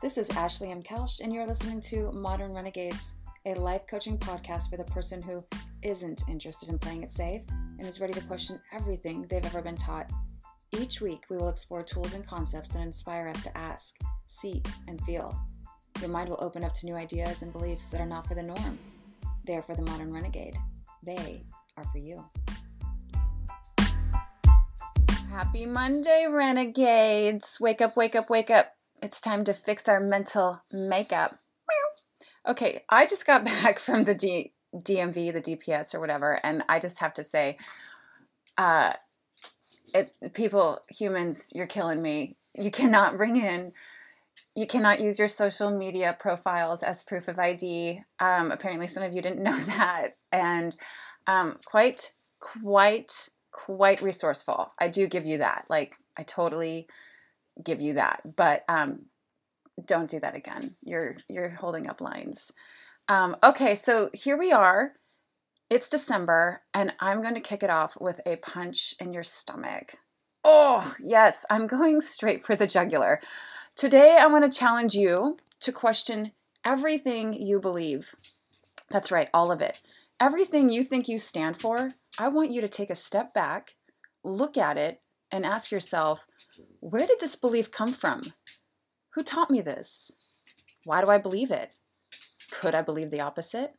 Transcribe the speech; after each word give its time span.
This 0.00 0.16
is 0.16 0.30
Ashley 0.30 0.70
M. 0.70 0.80
Kelsch, 0.80 1.18
and 1.18 1.34
you're 1.34 1.44
listening 1.44 1.80
to 1.80 2.12
Modern 2.12 2.54
Renegades, 2.54 3.14
a 3.46 3.54
life 3.54 3.82
coaching 3.90 4.16
podcast 4.16 4.70
for 4.70 4.76
the 4.76 4.84
person 4.84 5.20
who 5.20 5.44
isn't 5.82 6.22
interested 6.28 6.68
in 6.68 6.78
playing 6.78 7.02
it 7.02 7.10
safe 7.10 7.42
and 7.80 7.88
is 7.88 8.00
ready 8.00 8.12
to 8.12 8.20
question 8.20 8.60
everything 8.72 9.26
they've 9.28 9.44
ever 9.44 9.60
been 9.60 9.76
taught. 9.76 10.08
Each 10.70 11.00
week, 11.00 11.24
we 11.28 11.36
will 11.36 11.48
explore 11.48 11.82
tools 11.82 12.14
and 12.14 12.24
concepts 12.24 12.68
that 12.74 12.80
inspire 12.80 13.26
us 13.26 13.42
to 13.42 13.58
ask, 13.58 13.96
seek, 14.28 14.68
and 14.86 15.02
feel. 15.02 15.36
Your 16.00 16.10
mind 16.10 16.28
will 16.28 16.38
open 16.40 16.62
up 16.62 16.74
to 16.74 16.86
new 16.86 16.94
ideas 16.94 17.42
and 17.42 17.52
beliefs 17.52 17.86
that 17.86 18.00
are 18.00 18.06
not 18.06 18.28
for 18.28 18.36
the 18.36 18.42
norm. 18.44 18.78
They 19.48 19.56
are 19.56 19.62
for 19.62 19.74
the 19.74 19.82
modern 19.82 20.12
renegade. 20.12 20.56
They 21.02 21.42
are 21.76 21.84
for 21.90 21.98
you. 21.98 22.24
Happy 25.28 25.66
Monday, 25.66 26.26
renegades! 26.30 27.58
Wake 27.60 27.80
up, 27.80 27.96
wake 27.96 28.14
up, 28.14 28.30
wake 28.30 28.48
up. 28.48 28.77
It's 29.00 29.20
time 29.20 29.44
to 29.44 29.52
fix 29.52 29.88
our 29.88 30.00
mental 30.00 30.62
makeup. 30.72 31.38
Okay, 32.46 32.84
I 32.88 33.06
just 33.06 33.26
got 33.26 33.44
back 33.44 33.78
from 33.78 34.04
the 34.04 34.14
D- 34.14 34.52
DMV, 34.74 35.32
the 35.32 35.40
DPS, 35.40 35.94
or 35.94 36.00
whatever, 36.00 36.40
and 36.44 36.64
I 36.68 36.78
just 36.78 36.98
have 36.98 37.14
to 37.14 37.24
say, 37.24 37.58
uh, 38.56 38.94
it, 39.94 40.14
people, 40.34 40.80
humans, 40.88 41.52
you're 41.54 41.66
killing 41.66 42.02
me. 42.02 42.36
You 42.54 42.70
cannot 42.70 43.16
bring 43.16 43.36
in, 43.36 43.72
you 44.54 44.66
cannot 44.66 45.00
use 45.00 45.18
your 45.18 45.28
social 45.28 45.70
media 45.70 46.16
profiles 46.18 46.82
as 46.82 47.04
proof 47.04 47.28
of 47.28 47.38
ID. 47.38 48.02
Um, 48.18 48.50
apparently, 48.50 48.88
some 48.88 49.02
of 49.04 49.14
you 49.14 49.22
didn't 49.22 49.42
know 49.44 49.56
that, 49.56 50.16
and 50.32 50.76
um, 51.26 51.58
quite, 51.64 52.12
quite, 52.40 53.28
quite 53.52 54.02
resourceful. 54.02 54.72
I 54.80 54.88
do 54.88 55.06
give 55.06 55.26
you 55.26 55.38
that. 55.38 55.66
Like, 55.68 55.98
I 56.16 56.24
totally 56.24 56.88
give 57.62 57.80
you 57.80 57.94
that. 57.94 58.36
But 58.36 58.64
um, 58.68 59.06
don't 59.84 60.10
do 60.10 60.20
that 60.20 60.34
again. 60.34 60.76
You're 60.82 61.16
you're 61.28 61.50
holding 61.50 61.88
up 61.88 62.00
lines. 62.00 62.52
Um, 63.08 63.36
okay, 63.42 63.74
so 63.74 64.10
here 64.12 64.36
we 64.36 64.52
are. 64.52 64.92
It's 65.70 65.88
December, 65.88 66.62
and 66.72 66.94
I'm 67.00 67.20
going 67.20 67.34
to 67.34 67.40
kick 67.40 67.62
it 67.62 67.70
off 67.70 67.98
with 68.00 68.20
a 68.24 68.36
punch 68.36 68.94
in 69.00 69.12
your 69.12 69.22
stomach. 69.22 69.94
Oh, 70.44 70.94
yes, 71.02 71.44
I'm 71.50 71.66
going 71.66 72.00
straight 72.00 72.44
for 72.44 72.56
the 72.56 72.66
jugular. 72.66 73.20
Today, 73.76 74.16
I 74.18 74.26
want 74.26 74.50
to 74.50 74.58
challenge 74.58 74.94
you 74.94 75.36
to 75.60 75.72
question 75.72 76.32
everything 76.64 77.34
you 77.34 77.60
believe. 77.60 78.14
That's 78.90 79.10
right, 79.10 79.28
all 79.34 79.50
of 79.50 79.60
it. 79.60 79.82
Everything 80.20 80.70
you 80.70 80.82
think 80.82 81.06
you 81.06 81.18
stand 81.18 81.60
for, 81.60 81.90
I 82.18 82.28
want 82.28 82.50
you 82.50 82.60
to 82.60 82.68
take 82.68 82.90
a 82.90 82.94
step 82.94 83.32
back, 83.34 83.76
look 84.24 84.56
at 84.56 84.76
it, 84.76 85.00
and 85.30 85.44
ask 85.44 85.70
yourself 85.70 86.26
where 86.80 87.06
did 87.06 87.20
this 87.20 87.36
belief 87.36 87.70
come 87.70 87.92
from? 87.92 88.22
Who 89.14 89.22
taught 89.22 89.50
me 89.50 89.60
this? 89.60 90.10
Why 90.84 91.02
do 91.04 91.10
I 91.10 91.18
believe 91.18 91.50
it? 91.50 91.76
Could 92.50 92.74
I 92.74 92.82
believe 92.82 93.10
the 93.10 93.20
opposite? 93.20 93.74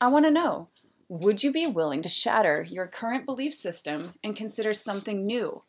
I 0.00 0.08
want 0.08 0.24
to 0.24 0.30
know 0.30 0.68
would 1.08 1.42
you 1.42 1.52
be 1.52 1.66
willing 1.66 2.02
to 2.02 2.08
shatter 2.08 2.66
your 2.68 2.86
current 2.86 3.26
belief 3.26 3.52
system 3.52 4.14
and 4.22 4.34
consider 4.34 4.72
something 4.72 5.24
new? 5.24 5.62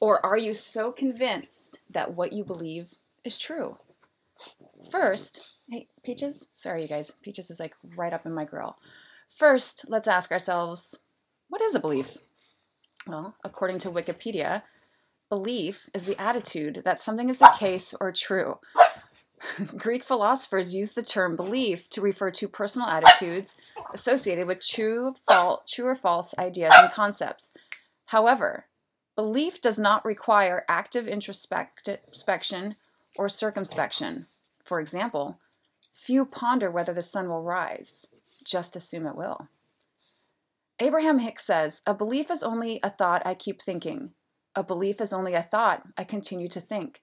Or 0.00 0.24
are 0.24 0.36
you 0.36 0.52
so 0.52 0.92
convinced 0.92 1.78
that 1.90 2.14
what 2.14 2.32
you 2.32 2.44
believe 2.44 2.94
is 3.24 3.38
true? 3.38 3.78
First, 4.90 5.58
hey, 5.70 5.88
Peaches? 6.04 6.46
Sorry, 6.52 6.82
you 6.82 6.88
guys. 6.88 7.12
Peaches 7.22 7.50
is 7.50 7.60
like 7.60 7.74
right 7.96 8.12
up 8.12 8.26
in 8.26 8.34
my 8.34 8.44
grill. 8.44 8.76
First, 9.28 9.86
let's 9.88 10.08
ask 10.08 10.30
ourselves 10.30 10.98
what 11.48 11.62
is 11.62 11.74
a 11.74 11.80
belief? 11.80 12.18
Well, 13.08 13.36
according 13.42 13.78
to 13.80 13.90
Wikipedia, 13.90 14.62
belief 15.30 15.88
is 15.94 16.04
the 16.04 16.20
attitude 16.20 16.82
that 16.84 17.00
something 17.00 17.30
is 17.30 17.38
the 17.38 17.54
case 17.58 17.94
or 17.98 18.12
true. 18.12 18.58
Greek 19.78 20.04
philosophers 20.04 20.74
used 20.74 20.94
the 20.94 21.02
term 21.02 21.34
belief 21.34 21.88
to 21.88 22.02
refer 22.02 22.30
to 22.30 22.46
personal 22.46 22.86
attitudes 22.86 23.56
associated 23.94 24.46
with 24.46 24.60
true, 24.60 25.14
true 25.66 25.86
or 25.86 25.94
false 25.94 26.34
ideas 26.38 26.74
and 26.76 26.92
concepts. 26.92 27.50
However, 28.06 28.66
belief 29.16 29.58
does 29.58 29.78
not 29.78 30.04
require 30.04 30.66
active 30.68 31.08
introspection 31.08 32.76
or 33.16 33.28
circumspection. 33.30 34.26
For 34.62 34.80
example, 34.80 35.38
few 35.94 36.26
ponder 36.26 36.70
whether 36.70 36.92
the 36.92 37.00
sun 37.00 37.30
will 37.30 37.42
rise, 37.42 38.06
just 38.44 38.76
assume 38.76 39.06
it 39.06 39.16
will. 39.16 39.48
Abraham 40.80 41.18
Hicks 41.18 41.44
says, 41.44 41.82
A 41.86 41.94
belief 41.94 42.30
is 42.30 42.44
only 42.44 42.78
a 42.84 42.90
thought 42.90 43.22
I 43.26 43.34
keep 43.34 43.60
thinking. 43.60 44.12
A 44.54 44.62
belief 44.62 45.00
is 45.00 45.12
only 45.12 45.34
a 45.34 45.42
thought 45.42 45.82
I 45.96 46.04
continue 46.04 46.48
to 46.48 46.60
think. 46.60 47.02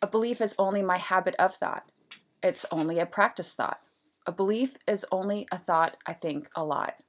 A 0.00 0.06
belief 0.06 0.40
is 0.40 0.54
only 0.56 0.82
my 0.82 0.98
habit 0.98 1.34
of 1.36 1.56
thought. 1.56 1.90
It's 2.44 2.64
only 2.70 3.00
a 3.00 3.06
practice 3.06 3.54
thought. 3.54 3.78
A 4.24 4.30
belief 4.30 4.76
is 4.86 5.04
only 5.10 5.48
a 5.50 5.58
thought 5.58 5.96
I 6.06 6.12
think 6.12 6.48
a 6.54 6.64
lot. 6.64 7.02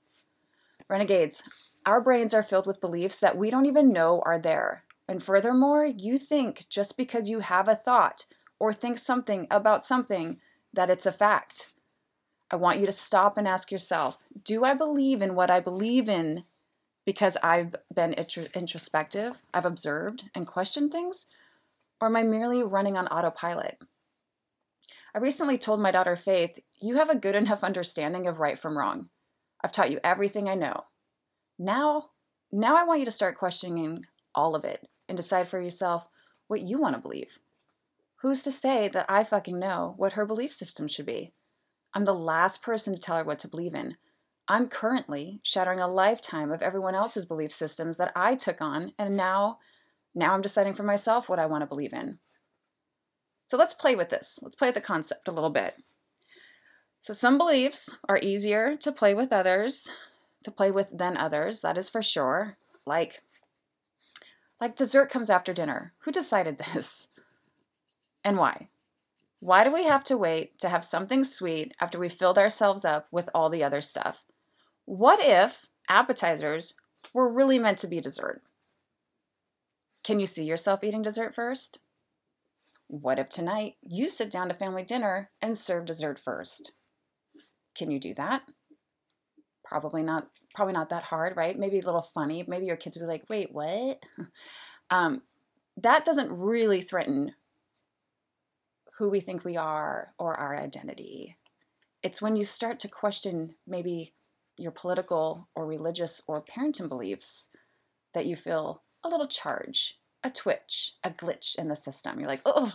Renegades, 0.90 1.78
our 1.86 2.02
brains 2.02 2.34
are 2.34 2.42
filled 2.42 2.66
with 2.66 2.81
beliefs 2.81 3.19
that 3.19 3.38
we 3.38 3.52
don't 3.52 3.68
even 3.68 3.94
know 3.94 4.24
are 4.25 4.40
there. 4.40 4.86
And 5.08 5.22
furthermore, 5.22 5.86
you 5.86 6.18
think 6.18 6.66
just 6.69 6.98
because 6.98 7.30
you 7.30 7.40
have 7.40 7.68
a 7.68 7.75
thought 7.75 8.25
or 8.59 8.74
think 8.74 8.98
something 8.98 9.46
about 9.52 9.86
something 9.86 10.40
that 10.74 10.90
it's 10.90 11.06
a 11.06 11.12
fact. 11.12 11.74
I 12.52 12.56
want 12.56 12.80
you 12.80 12.88
to 12.88 12.92
stop 12.92 13.38
and 13.38 13.48
ask 13.48 13.72
yourself 13.72 14.24
Do 14.44 14.64
I 14.64 14.74
believe 14.74 15.22
in 15.22 15.36
what 15.36 15.50
I 15.50 15.60
believe 15.60 16.08
in 16.08 16.44
because 17.06 17.38
I've 17.42 17.76
been 17.94 18.14
introspective, 18.14 19.42
I've 19.54 19.66
observed 19.66 20.30
and 20.36 20.46
questioned 20.46 20.92
things? 20.92 21.26
Or 22.00 22.08
am 22.08 22.16
I 22.16 22.24
merely 22.24 22.64
running 22.64 22.96
on 22.96 23.08
autopilot? 23.08 23.82
I 25.14 25.18
recently 25.18 25.58
told 25.58 25.82
my 25.82 25.92
daughter 25.92 26.16
Faith, 26.16 26.60
You 26.80 26.98
have 26.98 27.10
a 27.10 27.18
good 27.18 27.36
enough 27.36 27.64
understanding 27.64 28.28
of 28.28 28.40
right 28.40 28.60
from 28.60 28.78
wrong. 28.78 29.10
I've 29.64 29.72
taught 29.72 29.92
you 29.92 30.00
everything 30.04 30.48
I 30.48 30.56
know. 30.56 30.86
Now, 31.58 32.12
now 32.52 32.78
I 32.78 32.84
want 32.84 33.00
you 33.00 33.06
to 33.06 33.12
start 33.12 33.38
questioning 33.38 34.06
all 34.36 34.56
of 34.56 34.64
it 34.64 34.88
and 35.08 35.18
decide 35.18 35.48
for 35.48 35.60
yourself 35.60 36.08
what 36.48 36.62
you 36.62 36.80
want 36.80 36.96
to 36.96 37.02
believe. 37.02 37.40
Who's 38.18 38.42
to 38.44 38.52
say 38.52 38.88
that 38.90 39.06
I 39.10 39.24
fucking 39.24 39.60
know 39.60 39.94
what 39.98 40.14
her 40.14 40.26
belief 40.26 40.52
system 40.52 40.88
should 40.88 41.06
be? 41.06 41.34
I'm 41.94 42.06
the 42.06 42.14
last 42.14 42.62
person 42.62 42.94
to 42.94 43.02
tell 43.02 43.18
her 43.18 43.24
what 43.24 43.40
to 43.40 43.48
believe 43.48 43.74
in. 43.74 43.96
I'm 44.52 44.68
currently 44.68 45.40
shattering 45.44 45.80
a 45.80 45.88
lifetime 45.88 46.52
of 46.52 46.64
everyone 46.64 46.96
else's 46.96 47.28
belief 47.28 47.54
systems 47.54 47.98
that 47.98 48.12
I 48.16 48.34
took 48.34 48.62
on, 48.62 48.94
and 48.98 49.16
now, 49.16 49.60
now 50.16 50.34
I'm 50.34 50.42
deciding 50.42 50.74
for 50.74 50.82
myself 50.82 51.30
what 51.30 51.38
I 51.38 51.46
want 51.46 51.62
to 51.62 51.68
believe 51.68 51.94
in. 51.94 52.18
So 53.46 53.58
let's 53.58 53.76
play 53.76 53.96
with 53.96 54.10
this. 54.10 54.40
Let's 54.42 54.56
play 54.56 54.70
with 54.70 54.76
the 54.76 54.82
concept 54.82 55.28
a 55.28 55.32
little 55.32 55.52
bit. 55.52 55.76
So 57.00 57.14
some 57.14 57.38
beliefs 57.38 57.96
are 58.10 58.18
easier 58.18 58.76
to 58.78 58.92
play 58.92 59.14
with 59.14 59.32
others, 59.32 59.92
to 60.44 60.52
play 60.52 60.72
with 60.72 60.98
than 60.98 61.16
others, 61.16 61.62
that 61.62 61.78
is 61.78 61.88
for 61.88 62.02
sure. 62.02 62.58
Like 62.88 63.22
like 64.60 64.76
dessert 64.76 65.10
comes 65.10 65.30
after 65.30 65.54
dinner. 65.54 65.94
Who 66.00 66.12
decided 66.12 66.58
this? 66.74 67.08
And 68.24 68.38
why? 68.38 68.70
Why 69.40 69.64
do 69.64 69.72
we 69.72 69.86
have 69.86 70.04
to 70.06 70.18
wait 70.18 70.60
to 70.60 70.70
have 70.70 70.84
something 70.84 71.24
sweet 71.24 71.74
after 71.80 71.98
we 71.98 72.10
filled 72.10 72.38
ourselves 72.38 72.84
up 72.84 73.08
with 73.12 73.30
all 73.34 73.50
the 73.50 73.64
other 73.64 73.80
stuff? 73.80 74.24
What 74.90 75.20
if 75.22 75.68
appetizers 75.88 76.74
were 77.14 77.32
really 77.32 77.60
meant 77.60 77.78
to 77.78 77.88
be 77.88 78.02
dessert? 78.02 78.42
Can 80.04 80.20
you 80.20 80.26
see 80.26 80.44
yourself 80.44 80.84
eating 80.84 81.04
dessert 81.04 81.36
first? 81.36 81.78
What 82.88 83.20
if 83.20 83.30
tonight 83.30 83.76
you 83.88 84.08
sit 84.08 84.32
down 84.32 84.48
to 84.48 84.56
family 84.56 84.82
dinner 84.82 85.30
and 85.44 85.56
serve 85.56 85.86
dessert 85.86 86.18
first? 86.18 86.72
Can 87.76 87.92
you 87.92 88.00
do 88.00 88.16
that? 88.16 88.50
Probably 89.64 90.02
not. 90.02 90.30
Probably 90.56 90.74
not 90.74 90.90
that 90.90 91.04
hard, 91.04 91.38
right? 91.38 91.60
Maybe 91.60 91.78
a 91.78 91.86
little 91.86 92.02
funny. 92.02 92.44
Maybe 92.48 92.66
your 92.66 92.76
kids 92.76 92.98
will 92.98 93.06
be 93.06 93.12
like, 93.12 93.30
"Wait, 93.30 93.52
what?" 93.52 94.02
um, 94.90 95.22
that 95.78 96.04
doesn't 96.04 96.31
really 96.31 96.81
threaten 96.81 97.36
who 98.98 99.08
we 99.08 99.19
think 99.19 99.46
we 99.46 99.56
are 99.56 100.16
or 100.18 100.34
our 100.34 100.58
identity. 100.60 101.38
It's 102.02 102.24
when 102.24 102.36
you 102.36 102.44
start 102.44 102.80
to 102.80 102.88
question 102.88 103.54
maybe 103.68 104.13
your 104.60 104.72
political 104.72 105.48
or 105.56 105.66
religious 105.66 106.22
or 106.28 106.44
parenting 106.44 106.90
beliefs 106.90 107.48
that 108.14 108.26
you 108.26 108.36
feel 108.36 108.84
a 109.04 109.10
little 109.10 109.28
charge, 109.28 110.00
a 110.24 110.30
twitch, 110.30 110.94
a 111.04 111.10
glitch 111.10 111.58
in 111.58 111.68
the 111.68 111.76
system. 111.76 112.20
You're 112.20 112.30
like, 112.30 112.42
oh, 112.46 112.74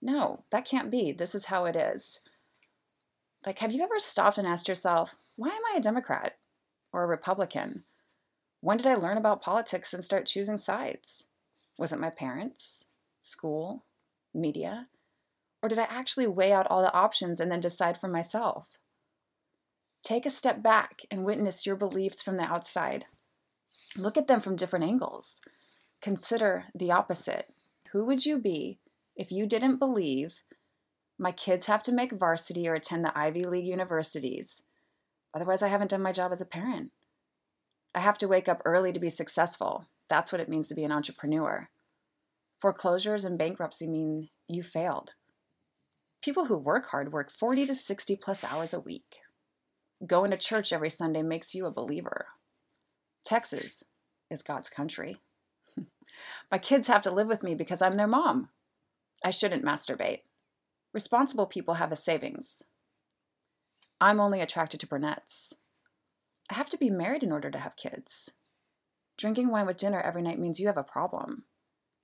no, 0.00 0.44
that 0.50 0.66
can't 0.66 0.90
be. 0.90 1.12
This 1.12 1.34
is 1.34 1.46
how 1.46 1.64
it 1.64 1.76
is. 1.76 2.20
Like, 3.46 3.60
have 3.60 3.72
you 3.72 3.82
ever 3.82 3.98
stopped 3.98 4.38
and 4.38 4.46
asked 4.46 4.68
yourself, 4.68 5.16
why 5.36 5.48
am 5.48 5.62
I 5.72 5.78
a 5.78 5.80
Democrat 5.80 6.36
or 6.92 7.02
a 7.02 7.08
Republican? 7.08 7.84
When 8.60 8.76
did 8.76 8.86
I 8.86 8.94
learn 8.94 9.16
about 9.16 9.42
politics 9.42 9.92
and 9.92 10.04
start 10.04 10.26
choosing 10.26 10.58
sides? 10.58 11.24
Was 11.78 11.92
it 11.92 11.98
my 11.98 12.10
parents, 12.10 12.84
school, 13.22 13.84
media? 14.34 14.88
Or 15.62 15.68
did 15.68 15.78
I 15.78 15.84
actually 15.84 16.26
weigh 16.26 16.52
out 16.52 16.66
all 16.68 16.82
the 16.82 16.92
options 16.92 17.40
and 17.40 17.50
then 17.50 17.60
decide 17.60 17.96
for 17.96 18.08
myself? 18.08 18.76
Take 20.02 20.26
a 20.26 20.30
step 20.30 20.62
back 20.62 21.02
and 21.10 21.24
witness 21.24 21.66
your 21.66 21.76
beliefs 21.76 22.22
from 22.22 22.36
the 22.36 22.44
outside. 22.44 23.06
Look 23.96 24.16
at 24.16 24.26
them 24.26 24.40
from 24.40 24.56
different 24.56 24.84
angles. 24.84 25.40
Consider 26.00 26.66
the 26.74 26.90
opposite. 26.90 27.52
Who 27.92 28.04
would 28.06 28.26
you 28.26 28.38
be 28.38 28.78
if 29.16 29.30
you 29.30 29.46
didn't 29.46 29.78
believe 29.78 30.42
My 31.18 31.30
kids 31.30 31.66
have 31.66 31.84
to 31.84 31.92
make 31.92 32.12
varsity 32.12 32.66
or 32.66 32.74
attend 32.74 33.04
the 33.04 33.16
Ivy 33.16 33.44
League 33.44 33.66
universities. 33.66 34.64
Otherwise, 35.32 35.62
I 35.62 35.68
haven't 35.68 35.90
done 35.90 36.02
my 36.02 36.10
job 36.10 36.32
as 36.32 36.40
a 36.40 36.46
parent. 36.46 36.90
I 37.94 38.00
have 38.00 38.18
to 38.18 38.28
wake 38.28 38.48
up 38.48 38.60
early 38.64 38.92
to 38.92 38.98
be 38.98 39.10
successful. 39.10 39.86
That's 40.08 40.32
what 40.32 40.40
it 40.40 40.48
means 40.48 40.68
to 40.68 40.74
be 40.74 40.82
an 40.82 40.90
entrepreneur. 40.90 41.68
Foreclosures 42.60 43.24
and 43.24 43.38
bankruptcy 43.38 43.86
mean 43.86 44.30
you 44.48 44.64
failed. 44.64 45.14
People 46.22 46.46
who 46.46 46.58
work 46.58 46.88
hard 46.88 47.12
work 47.12 47.30
40 47.30 47.66
to 47.66 47.74
60 47.74 48.16
plus 48.16 48.42
hours 48.44 48.74
a 48.74 48.80
week. 48.80 49.18
Going 50.06 50.32
to 50.32 50.36
church 50.36 50.72
every 50.72 50.90
Sunday 50.90 51.22
makes 51.22 51.54
you 51.54 51.64
a 51.64 51.70
believer. 51.70 52.26
Texas 53.24 53.84
is 54.30 54.42
God's 54.42 54.68
country. 54.68 55.18
My 56.50 56.58
kids 56.58 56.88
have 56.88 57.02
to 57.02 57.10
live 57.10 57.28
with 57.28 57.44
me 57.44 57.54
because 57.54 57.80
I'm 57.80 57.96
their 57.96 58.08
mom. 58.08 58.48
I 59.24 59.30
shouldn't 59.30 59.64
masturbate. 59.64 60.20
Responsible 60.92 61.46
people 61.46 61.74
have 61.74 61.92
a 61.92 61.96
savings. 61.96 62.64
I'm 64.00 64.18
only 64.18 64.40
attracted 64.40 64.80
to 64.80 64.88
brunettes. 64.88 65.54
I 66.50 66.54
have 66.54 66.68
to 66.70 66.78
be 66.78 66.90
married 66.90 67.22
in 67.22 67.30
order 67.30 67.50
to 67.50 67.58
have 67.58 67.76
kids. 67.76 68.32
Drinking 69.16 69.50
wine 69.50 69.66
with 69.66 69.76
dinner 69.76 70.00
every 70.00 70.22
night 70.22 70.40
means 70.40 70.58
you 70.58 70.66
have 70.66 70.76
a 70.76 70.82
problem. 70.82 71.44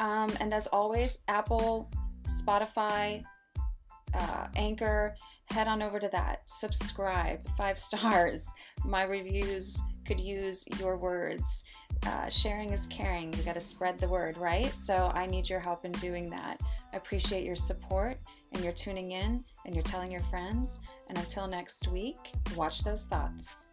Um, 0.01 0.29
and 0.41 0.53
as 0.53 0.67
always, 0.67 1.21
Apple, 1.29 1.91
Spotify, 2.29 3.25
uh, 4.15 4.49
Anchor, 4.55 5.15
head 5.47 5.69
on 5.69 5.83
over 5.83 5.99
to 5.99 6.09
that. 6.13 6.43
Subscribe, 6.47 7.41
five 7.57 7.79
stars. 7.79 8.47
My 8.85 9.05
reviews 9.05 9.81
could 10.07 10.21
use 10.21 10.67
your 10.79 10.97
words. 10.97 11.65
Uh, 12.05 12.29
sharing 12.29 12.73
is 12.73 12.87
caring. 12.89 13.33
You 13.35 13.43
got 13.43 13.55
to 13.55 13.61
spread 13.61 13.99
the 13.99 14.09
word, 14.09 14.37
right? 14.37 14.73
So 14.77 15.11
I 15.15 15.27
need 15.27 15.49
your 15.49 15.61
help 15.61 15.85
in 15.85 15.93
doing 15.93 16.29
that. 16.31 16.61
I 16.93 16.97
appreciate 16.97 17.45
your 17.45 17.57
support 17.57 18.19
and 18.53 18.63
you're 18.63 18.73
tuning 18.73 19.13
in 19.13 19.45
and 19.65 19.75
you're 19.75 19.85
telling 19.85 20.11
your 20.11 20.23
friends. 20.23 20.81
And 21.09 21.19
until 21.19 21.47
next 21.47 21.89
week, 21.89 22.33
watch 22.57 22.83
those 22.83 23.07
thoughts. 23.07 23.69